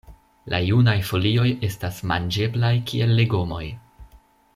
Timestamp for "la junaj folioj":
0.53-1.45